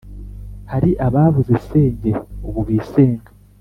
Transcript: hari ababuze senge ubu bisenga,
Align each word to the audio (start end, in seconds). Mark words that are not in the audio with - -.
hari 0.71 0.91
ababuze 1.05 1.55
senge 1.67 2.11
ubu 2.47 2.61
bisenga, 2.67 3.29